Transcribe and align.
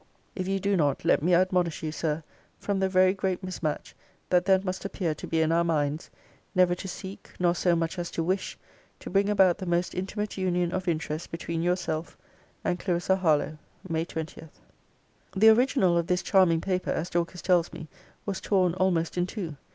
If 0.35 0.47
you 0.47 0.59
do 0.59 0.75
not, 0.75 1.05
let 1.05 1.21
me 1.21 1.35
admonish 1.35 1.83
you, 1.83 1.91
Sir, 1.91 2.23
from 2.57 2.79
the 2.79 2.89
very 2.89 3.13
great 3.13 3.43
mismatch 3.45 3.93
that 4.31 4.45
then 4.45 4.61
must 4.65 4.83
appear 4.83 5.13
to 5.13 5.27
be 5.27 5.41
in 5.43 5.51
our 5.51 5.63
minds, 5.63 6.09
never 6.55 6.73
to 6.73 6.87
seek, 6.87 7.29
nor 7.39 7.53
so 7.53 7.75
much 7.75 7.99
as 7.99 8.09
to 8.09 8.23
wish, 8.23 8.57
to 8.99 9.11
bring 9.11 9.29
about 9.29 9.59
the 9.59 9.67
most 9.67 9.93
intimate 9.93 10.39
union 10.39 10.71
of 10.71 10.87
interests 10.87 11.27
between 11.27 11.61
yourself 11.61 12.17
and 12.63 12.79
CLARISSA 12.79 13.17
HARLOWE. 13.17 13.59
MAY 13.89 14.05
20.' 14.05 14.47
The 15.37 15.49
original 15.49 15.95
of 15.99 16.07
this 16.07 16.23
charming 16.23 16.61
paper, 16.61 16.89
as 16.89 17.11
Dorcas 17.11 17.43
tells 17.43 17.71
me, 17.71 17.87
was 18.25 18.41
torn 18.41 18.73
almost 18.73 19.19
in 19.19 19.27
two. 19.27 19.55